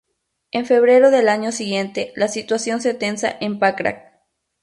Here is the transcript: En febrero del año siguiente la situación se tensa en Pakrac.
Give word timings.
En 0.51 0.65
febrero 0.65 1.11
del 1.11 1.29
año 1.29 1.51
siguiente 1.51 2.11
la 2.15 2.27
situación 2.27 2.81
se 2.81 2.95
tensa 2.95 3.35
en 3.39 3.59
Pakrac. 3.59 4.19